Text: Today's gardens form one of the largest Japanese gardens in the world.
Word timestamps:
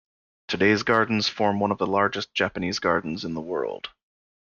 Today's 0.47 0.81
gardens 0.81 1.29
form 1.29 1.59
one 1.59 1.69
of 1.69 1.77
the 1.77 1.85
largest 1.85 2.33
Japanese 2.33 2.79
gardens 2.79 3.23
in 3.23 3.35
the 3.35 3.39
world. 3.39 3.91